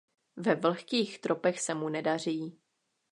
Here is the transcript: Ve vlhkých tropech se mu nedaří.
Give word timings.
Ve 0.35 0.55
vlhkých 0.55 1.19
tropech 1.19 1.61
se 1.61 1.73
mu 1.73 1.89
nedaří. 1.89 2.59